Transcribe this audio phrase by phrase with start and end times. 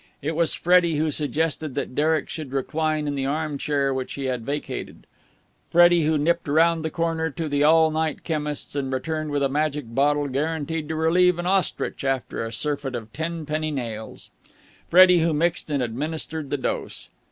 [0.23, 4.23] It was Freddie who suggested that Derek should recline in the arm chair which he
[4.25, 5.05] had vacated;
[5.69, 9.47] Freddie who nipped round the corner to the all night chemist's and returned with a
[9.47, 14.31] magic bottle guaranteed to relieve an ostrich after a surfeit of tenpenny nails;
[14.89, 17.09] Freddie who mixed and administered the dose.